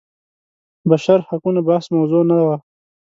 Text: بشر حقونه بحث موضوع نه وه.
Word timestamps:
بشر 0.89 1.19
حقونه 1.29 1.59
بحث 1.69 1.85
موضوع 1.95 2.23
نه 2.29 2.37
وه. 2.47 2.57